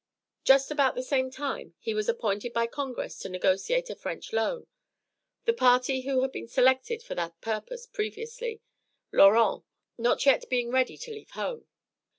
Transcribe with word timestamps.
Just 0.43 0.71
about 0.71 0.95
the 0.95 1.03
same 1.03 1.29
time 1.29 1.75
he 1.77 1.93
was 1.93 2.09
appointed 2.09 2.53
by 2.53 2.65
Congress 2.65 3.19
to 3.19 3.29
negotiate 3.29 3.87
a 3.91 3.95
French 3.95 4.33
loan, 4.33 4.65
the 5.45 5.53
party 5.53 6.01
who 6.01 6.23
had 6.23 6.31
been 6.31 6.47
selected 6.47 7.03
for 7.03 7.13
that 7.13 7.39
purpose 7.39 7.85
previously, 7.85 8.61
Laurens, 9.11 9.61
not 9.99 10.25
yet 10.25 10.49
being 10.49 10.71
ready 10.71 10.97
to 10.97 11.11
leave 11.11 11.29
home. 11.29 11.67